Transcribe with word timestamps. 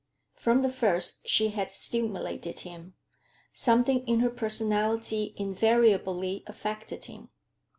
From 0.33 0.63
the 0.63 0.71
first 0.71 1.29
she 1.29 1.49
had 1.49 1.69
stimulated 1.69 2.61
him; 2.61 2.95
something 3.53 3.99
in 4.07 4.21
her 4.21 4.31
personality 4.31 5.35
invariably 5.37 6.43
affected 6.47 7.05
him. 7.05 7.29